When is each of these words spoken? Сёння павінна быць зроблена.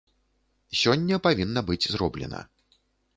Сёння 0.83 1.19
павінна 1.27 1.63
быць 1.69 1.89
зроблена. 1.97 2.41